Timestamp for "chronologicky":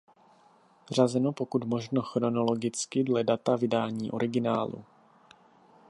2.01-3.03